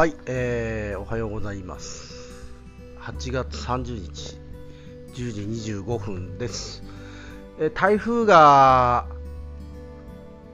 [0.00, 2.14] はい、えー、おはようございます。
[3.00, 4.38] 8月30日、
[5.12, 6.82] 10時25分です。
[7.58, 9.04] え台風が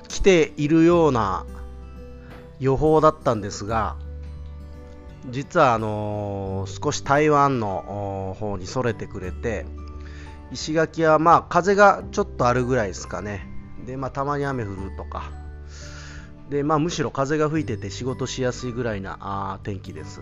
[0.09, 1.47] 来ているような
[2.59, 3.95] 予報だったんですが、
[5.31, 9.65] 実はあのー少し台湾の方にそれてくれて、
[10.51, 13.47] 石垣はまあ風がちょっとあるぐらいですかね。
[13.87, 15.31] で、まあたまに雨降るとか、
[16.51, 20.21] で、まあ、むしろ風が吹いてて仕事しやすいぐらいなあ天気です。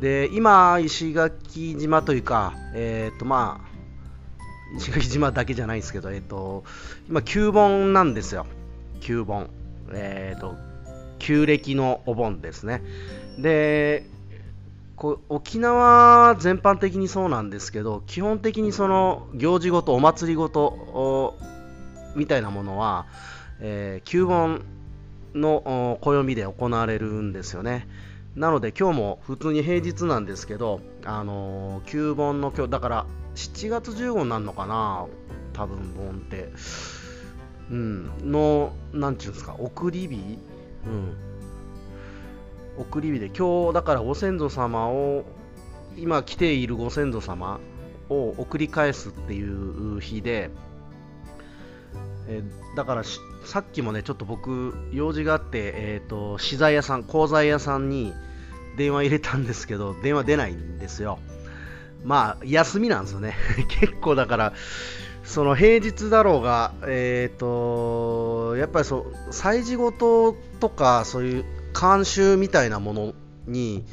[0.00, 6.64] で、今、石垣島というか、えっ、と、まあ、石垣島だけじゃないですけど、えっ、と、
[7.08, 8.46] 今、旧盆なんですよ。
[9.00, 9.50] 旧盆。
[9.92, 10.56] えっ、と、
[11.18, 12.82] 旧暦のお盆ですね。
[13.38, 14.06] で、
[14.96, 21.36] こ沖縄全般的にそうなんですけど、基本的にその行事ごと、お祭りごと
[22.14, 23.06] みたいなものは、
[23.60, 24.62] えー旧盆
[25.34, 27.88] の暦で行われるんですよね。
[28.36, 35.06] なので今日も普通に平日なんですけど、あのー旧盆の今日、だから7月15になるのかな、
[35.52, 36.50] 多分盆って。
[37.70, 40.38] うん、の、なんちゅうんですか、送り火
[40.86, 41.16] うん。
[42.76, 45.24] 送り火で、今日だからご先祖様を、
[45.96, 47.60] 今来ているご先祖様
[48.10, 50.50] を送り返すっていう日で、
[52.28, 53.04] えーだから
[53.44, 58.12] さっきもね、ちょっと僕、用事があって、えー、と資材屋さん、鋼材屋さんに
[58.76, 61.18] 電話入れたんですけど、 電話出ないんですよ。
[62.04, 63.34] まあ、休みなんですよね。
[63.80, 64.52] 結構だから、
[65.22, 73.14] その平日だろうが、えっ、と、やっぱりそう、祭事事とか、そういう慣習みたいなもの
[73.46, 73.84] に、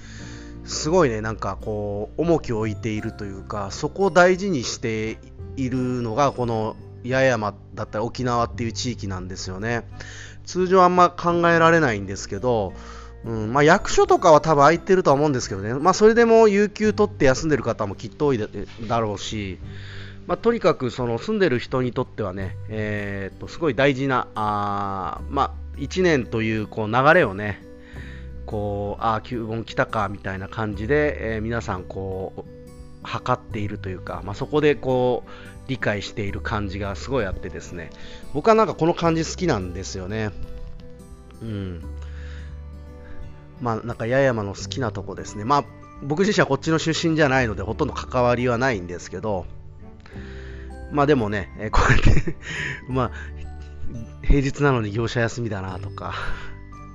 [0.65, 5.19] すごいね、なんかこう、重きを置いているというか、そこを大事にして
[5.55, 9.88] いるのが、この八重山だったり沖縄っていう地域なんですよね。
[10.45, 12.73] 通常あんま考えられないんですけど、
[13.23, 18.39] うんまあ、役所とかは多分空いてるとは思うんですけどね、まあ、それでも有給取って休んでる方もきっと多い
[18.87, 19.59] だろうし、
[20.26, 27.64] まあ、とにかくその住んでる人にとってはね、えーっとすごい大事な、あまあ、1年というこう流れをね、
[28.47, 32.61] こうああ、旧盆来たかみたいな感じで、えー皆さんこう
[33.03, 35.30] 測っているというか、まあ、そこでこう
[35.71, 37.92] 理解している感じがすごいあってですね。
[38.33, 40.32] 僕はなんかこの感じ好きなんですよね。
[41.42, 41.82] うん。
[43.61, 45.45] まあなんか八重山の好きなとこですね。
[45.45, 45.65] まあ
[46.04, 49.45] 僕自身はこっちの出身じゃないのでほとんど関わりはないんですけど。
[50.92, 52.36] まあでもね、えーこうやって
[52.89, 53.11] まあ
[54.23, 56.14] 平日なのに業者休みだなとか。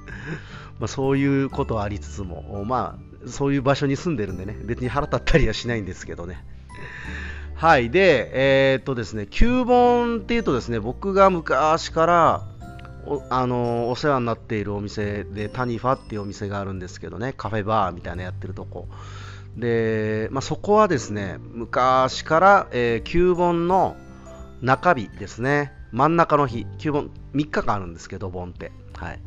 [0.79, 6.45] まあそういうことはありつつもまあそういう場所に住んでるんでね別に腹立ったりはしないんですけどね。
[7.57, 7.89] はい。
[7.89, 12.43] で、えーっとですね、旧盆っていうとですね、僕が昔から、
[13.07, 18.89] おあのお世話になっているお店で、タニファっていうお店があるんですけどね、カフェバーみたいなやってるとこ。
[19.57, 23.97] で、まあ、そこはですね、昔から、えー旧盆の
[24.61, 28.71] 中日ですね、真ん中の日、旧盆3日間あるんですけど、盆って。
[28.99, 29.21] はい。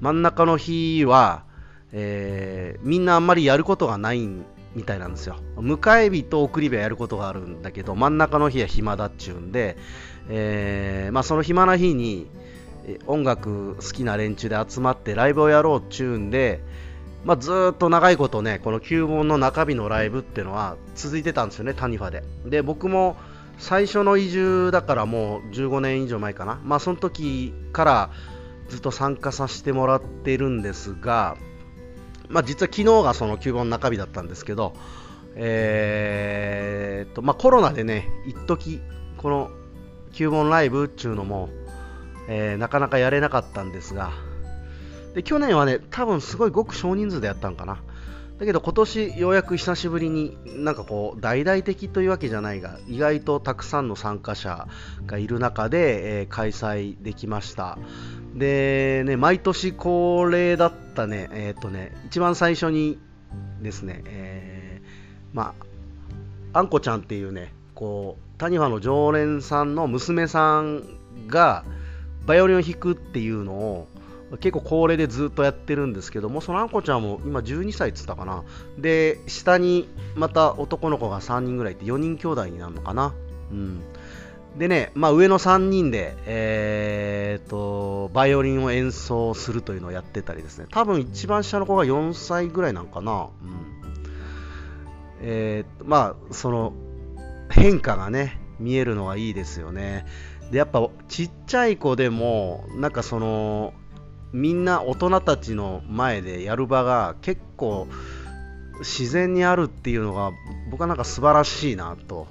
[0.00, 1.44] 真ん中の日は、
[1.92, 5.36] えーみんなあんまりやることがないんみたいなんですよ。
[5.56, 9.76] 迎え日と送り日はやることがあるんだけど、真ん中の日は暇だっちゅうんで、
[10.28, 12.28] えーまあ、その暇な日に
[13.06, 16.62] 音楽好きな連中で集まってライブをやろうっちゅうんで、
[17.24, 22.22] まあ、ずっと長いことね、この旧盆の中日のライブっていうのは続いてたんですよね、タニファで。
[22.46, 23.16] で、僕も
[23.58, 26.60] 最初の移住だからもう15年以上前かな。
[26.64, 28.10] まあ、その時から
[28.68, 31.36] ずっと参加させてもらってるんですが、
[32.30, 34.72] まあ、実は昨日がその旧盆中日だったんですけど、
[35.34, 38.80] えーとまあ、コロナでね、一時
[39.18, 39.50] この
[40.12, 41.50] 旧盆ライブっていうのも、
[42.28, 44.12] えーなかなかやれなかったんですが、
[45.14, 47.82] で去年はね、多分すごいごく少人数でやったんかな。
[48.38, 54.66] だけど今年ようやく久しぶりになんかこう大々的というわけじゃないが意外とたくさんの参加者
[55.04, 57.76] がいる中で、えー開催できました
[58.34, 62.98] でね毎年恒例だったねえっ、とね一番最初に
[63.60, 65.54] ですね、えーま
[66.52, 70.82] ああんこちゃんっていうねこう谷フの常連さんの娘さん
[71.26, 71.64] が
[72.26, 73.88] バイオリンを弾くっていうのを
[74.38, 78.44] 結構恒例でずっとやってるんですけどもそのあんこちゃんも今12歳っつったかな。
[78.78, 83.12] で下にまた男の子が3人ぐらいいて4人兄弟になるのかな。
[83.50, 83.82] うん。
[84.56, 90.66] でね、まあ、上の3人で、えー、とバイオリンを演奏するというのをやってたりですね。
[90.70, 93.28] 多分一番下の子が4歳ぐらいなんかな、うん。
[95.22, 96.72] えー、まあその
[97.50, 100.06] 変化がね見えるのはいいですよね。
[100.50, 103.72] でやっぱちっちゃい子でもなんかその
[104.32, 107.88] みんな大人たちの前でやる場が結構
[108.80, 110.32] 自然にあるっていうのが
[110.70, 112.26] 僕はなんか素晴らしいなと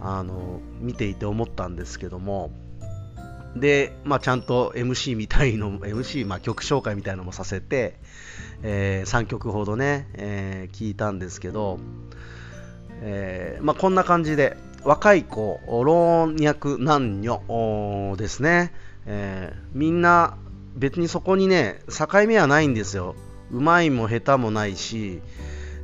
[0.00, 2.50] あの見ていて思ったんですけども。
[3.56, 7.94] で、まあ、ちゃんと MC みたいの MC、まあ、曲紹介みたいのもさせて、
[8.62, 11.78] えー、3曲ほどね、えー、聞いたんですけど、
[13.00, 18.72] えーまあ、こんな感じで若い子老若男女ですね、
[19.06, 20.36] えー、みんな
[20.74, 23.14] 別にそこにね境目はないんですよ。
[23.50, 25.20] うまいも下手もないし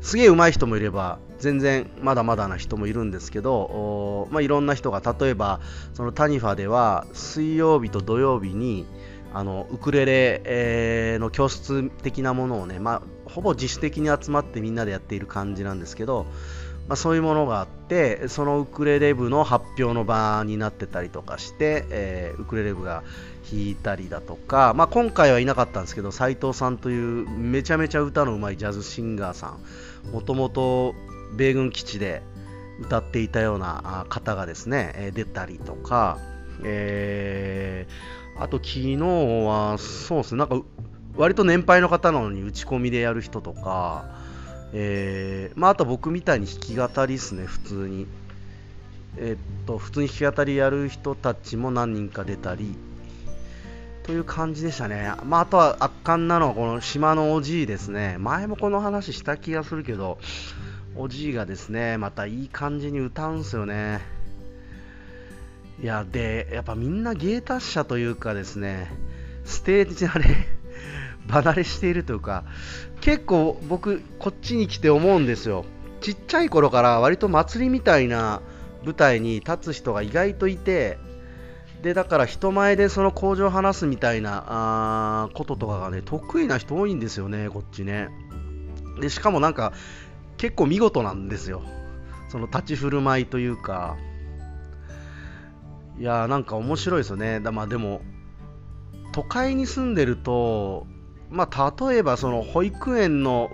[0.01, 5.61] すげえ上手い人もいれば全然まだまだな人もいるんですけど、まあ、いろんな人が例えば
[5.95, 8.87] そのタニファでは水曜日と土曜日に
[9.33, 16.27] あのウクレレ、の教室的なものをね、まあ、ほぼ自主的に集まってみんなでやっている感じなんですけど、
[16.91, 23.05] まあ、そういうものがあってそのウクレレ部の発表の場になってたりとかして、えー、ウクレレ部が
[23.49, 29.55] 弾いたりだとか、まあ、今回はいなかったんですけど斉藤さんというめちゃめちゃ歌のうまいジャズシンガーさ
[30.09, 30.97] んもともと
[31.37, 32.23] 米軍基地で
[32.81, 36.19] 歌っていたような方がですね出たりとか、
[36.65, 40.61] えー、あと昨日はそうですねなんか
[41.17, 44.20] 割と年配の方なのに打ち込みでやる人とか、
[44.73, 48.07] えー、まあ、あと僕みたいに弾き語りですね普通に
[49.17, 52.77] えー、っと普通に弾き語りやる人たちも何人か出たり
[54.03, 55.13] という感じでしたね。
[55.25, 58.17] まあ、あとは圧巻なのはこの島のおじいですね。
[58.19, 60.19] 前もこの話した気がするけど、
[60.97, 64.01] おじいがですね、またいい感じに歌うんすよね。
[65.83, 68.91] いや、で、やっぱみんな芸達者というかですね、
[69.45, 70.49] ステージ慣れ、
[71.31, 72.45] 離れしているというか、
[73.01, 75.65] 結構僕、こっちに来て思うんですよ。
[76.01, 78.41] ちっちゃい頃から割と祭りみたいな
[78.85, 80.99] 舞台に立つ人が意外といて、
[81.83, 88.09] でだから人前でその工場を話すみたいなあこととかがね得意な人多いんですよね、こっちね。
[89.01, 89.73] でしかもなんか
[90.37, 91.63] 結構見事なんですよ、
[92.29, 93.97] その立ち振る舞いというか。
[95.99, 97.41] いやーなんか面白いですよね。
[97.41, 98.01] だまあ、でも
[99.13, 100.87] 都会に住んでると、
[101.31, 103.51] まあ、例えばその保育園の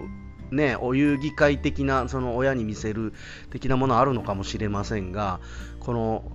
[0.51, 3.13] ね、お遊戯会的なその親に見せる
[3.51, 5.41] 的なものあるのかもしれませんが
[5.81, 6.31] この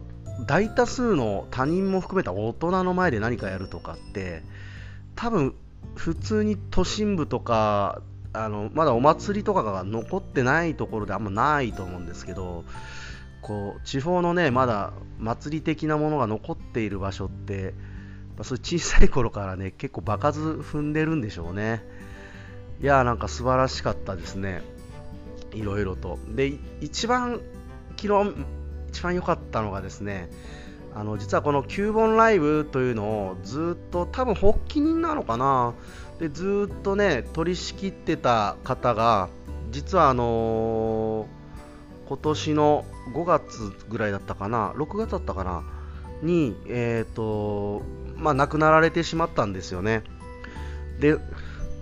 [0.47, 4.43] 大多数の他人も含めた大人の前で何かやるとかって
[5.15, 5.55] 多分
[5.95, 8.01] 普通に都心部とか
[8.33, 12.63] あのまだお祭りとかが残ってないところであんまないと思うんですけど
[13.41, 17.73] こう地方のねまだ祭り的なものが残っている場所って
[18.37, 21.83] まそう小さい頃からね結構場数踏んでるんでしょうね。
[22.81, 24.61] いやーなんか素晴らしかったですね。
[25.53, 26.17] いろいろと。
[26.29, 27.41] で一番
[27.99, 28.33] 昨日
[28.89, 30.29] 一番良かったのがですね
[30.93, 35.73] あの実はこの9本ライブというのをずっと多分発起人なのかな。
[36.19, 39.29] でずっとね取り仕切ってた方が
[39.71, 44.73] 実はあのー、今年の5月ぐらいだったかな。
[44.73, 45.63] 6月だったかな。
[46.21, 47.81] にえっ、ー、と
[48.15, 50.03] まあ亡くなられてしまったんですよね。
[50.99, 51.17] で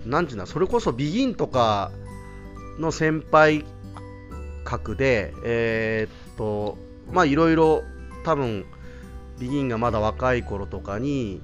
[0.06, 1.92] なんていうのそれこそビギンとか
[2.78, 3.64] の先輩
[4.64, 6.78] 格でえっ、ー、と
[7.12, 7.82] まあいろいろ
[8.24, 8.64] 多分
[9.38, 11.42] ビギンがまだ若い頃とかに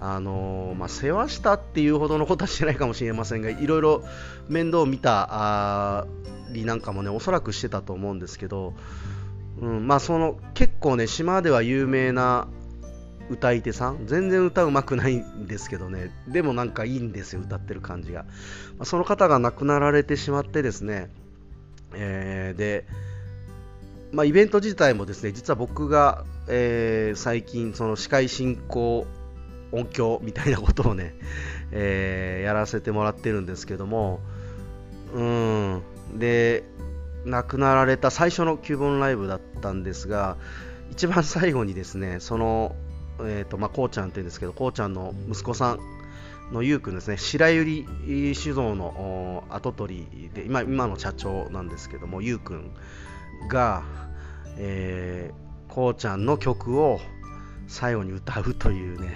[0.00, 4.04] あのー、まあ、世話したっていうほどのことはしてないかもしれませんがいろいろ
[4.48, 6.06] 面倒を見た
[6.52, 8.74] りなんかもねおそらくしてたと思うんですけど、
[9.60, 12.48] うんまあ、その結構ね島では有名な
[13.28, 18.28] 歌い手さん全然歌うまくないんですけどねでもなんかいいんですよ歌ってる感じが、ま
[18.80, 21.10] あ、その方が亡くなられてしまってですね、
[21.94, 22.86] えー、で
[24.10, 29.06] まあ、イベント自体もですね実は僕が、えー、最近その司会進行
[29.70, 31.14] 音響みたいなことをね、
[31.72, 34.20] えー、やらせてもらってるんですけども
[35.14, 35.82] うん
[36.14, 36.64] で
[37.24, 40.36] 亡くなられた最初の9本ライブだったんですが
[40.90, 42.74] 一番最後にですねその、
[43.20, 45.80] えーとまあ、こうちゃんって言うんですけどこうちゃんの息子さん
[46.52, 52.74] のゆうくんですね白百合酒造の跡取りで今今の社長なんですけどもゆうくん
[53.48, 53.82] が、
[54.56, 57.00] えー、こうちゃんの曲を
[57.68, 59.14] 最後に歌うというね、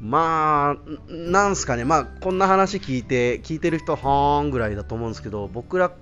[0.00, 5.92] まあ、なんすかね、まあ、こんな話聞いて、聞いてる人、はーんぐらいだと思うんですけど、僕ら、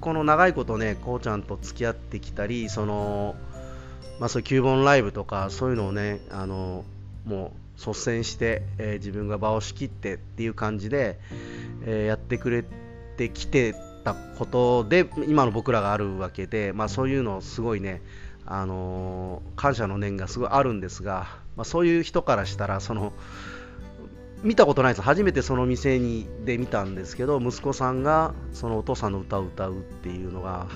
[0.00, 3.36] この長いことね、こうちゃんと付き合ってきたり、その、
[4.18, 6.84] まあ、そういう9本ライブとか、そういうのをね、あの、
[7.24, 11.18] もう率先して、えー、自分が場を仕切ってっていう感じで、
[11.84, 12.64] えー、やってくれ
[13.16, 18.02] てきてたことで今の僕らがあるわけで、まあ、そういうのすごいね、
[18.46, 23.12] あのー、感謝の念がすごいあるんですが、まあ、そういう人からしたらその
[24.42, 30.66] 見たことないです初めてその店にで見たんですけど息子さんがそのお父さんの歌を歌うっていうのが、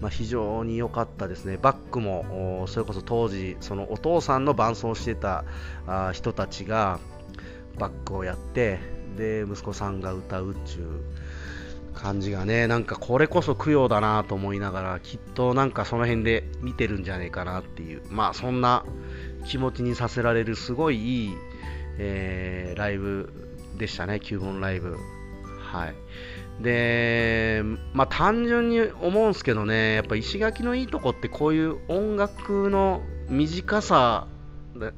[0.00, 1.58] まあ、非常に良かったですね。
[1.60, 5.44] バックもそれこそ当時そのお父さんの伴奏してた
[5.86, 7.00] あ人たちが
[7.78, 8.78] バックをやって
[9.16, 11.20] で息子さんが歌うっちゅう
[11.94, 18.84] 感じがねなんかこれこそ供養だなと思いながらきっとなんかその辺で見てるんじゃねえかなっていうまあそんな
[19.44, 21.34] 気持ちにさせられるすごいいい
[21.98, 23.32] えー、ライブ
[23.78, 24.96] でしたね、9本ライブ。
[25.58, 25.94] はい。
[26.62, 27.62] で、
[27.94, 34.26] まあ単純に思うんですけどね、やっぱ石垣のいいとこってこういう音楽の短さ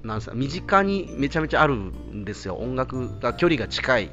[0.02, 2.56] なんです身近にめちゃめちゃあるんですよ。
[2.56, 4.10] 音楽が距離が近い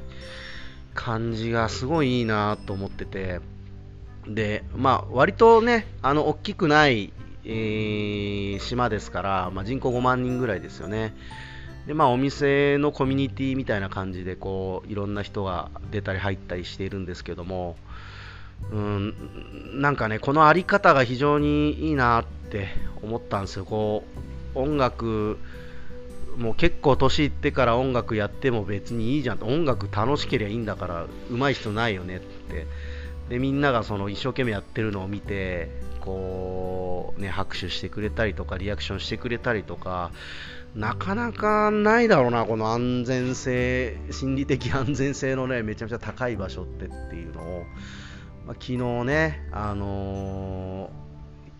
[0.94, 3.40] 感じがすごいいいなと思ってて。
[4.26, 7.12] で、まあ割とね、あの大きくない、
[7.44, 11.14] えー、島ですから、まあ、人口5万人ぐらいですよね。
[11.86, 17.76] でまあ、お店のコミュニティみたいな感じでこういろんな人が出たり入ったりしているんですけども、
[18.70, 19.14] うん、
[19.80, 22.68] なんかねこの在り方が非常にいいなって
[23.02, 23.64] 思ったんですよ。
[23.64, 24.04] こ
[24.54, 25.38] う音楽
[26.36, 29.42] もう結構年いってから音楽やっても別にいいじゃん。
[29.42, 32.66] 音楽楽しければいいんだから上手い人ないよねって。
[33.30, 40.10] でみんながその一生懸命やってるのを見てこう、ね、拍手してくれたりとかリアクションしてくれたりとか
[40.74, 47.64] なかなかないだろうな、この安全性、心理的安全性のね、めちゃめちゃ高い場所ってっていうのを、
[48.46, 50.90] まあ、昨日ね、あの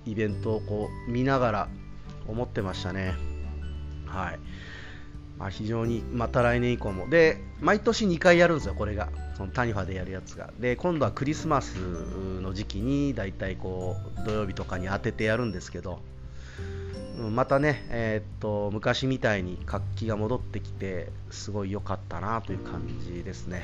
[0.06, 1.68] ー、イベントをこう見ながら
[2.28, 3.14] 思ってましたね。
[4.06, 4.38] はい。
[5.40, 7.08] まあ、非常に、また来年以降も。
[7.08, 9.08] で、毎年2回やるんですよ、これが。
[9.36, 10.50] そのタニファでやるやつが。
[10.60, 11.76] で、今度はクリスマス
[12.42, 16.00] の時期に、だいたいこう、土曜日とかに当ててやるんですけど、
[17.28, 23.62] またね、えー、っと昔みたいに活気が戻ってきてすごい良かったなという感じですね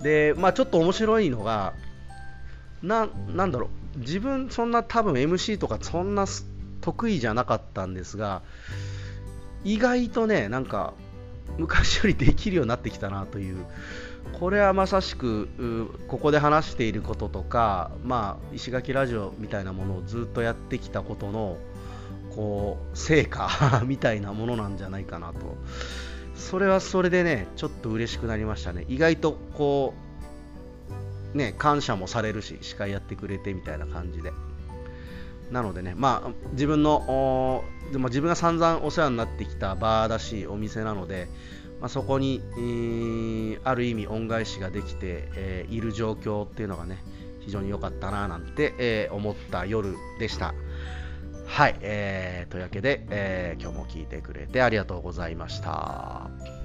[0.00, 1.74] で、まあ、ちょっと面白いのが
[2.82, 6.26] ななんだろう自分そんな多分 MC とかそんな
[6.80, 8.42] 得意じゃなかったんですが
[9.64, 10.94] 意外とねなんか
[11.58, 13.64] 昔よりできるようになってきたなという。
[14.38, 15.48] これはまさしく
[16.08, 21.56] ここで話していることとか、まあ、石垣ラジオみたいなものをずっとやってきたことの
[22.34, 25.56] こう成果 みたいなものなんじゃないかなと。
[26.34, 28.84] それはそれでねちょっと嬉しくなりましたね。
[28.88, 29.94] 意外とこ
[31.34, 34.32] うね感謝もされるし司会やってくれてみたいな感じで。
[35.50, 41.28] なのでねまあ自分のでも自分が散々お世話になってきたバーだしお店なので、
[41.80, 42.40] まあ、そこに、
[43.64, 46.98] ある意味恩返しができて、えー、いる状況っていうのがね
[47.40, 50.54] 非常に良かったななんて、えー、思った夜でした。
[51.46, 56.59] はい、えー、というわけで、えー、今日も聞いてくれてありがとうございました。